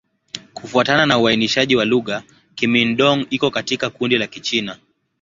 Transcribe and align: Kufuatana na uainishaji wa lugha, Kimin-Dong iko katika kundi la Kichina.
Kufuatana 0.53 1.05
na 1.05 1.17
uainishaji 1.19 1.75
wa 1.75 1.85
lugha, 1.85 2.23
Kimin-Dong 2.55 3.25
iko 3.29 3.51
katika 3.51 3.89
kundi 3.89 4.17
la 4.17 4.27
Kichina. 4.27 4.77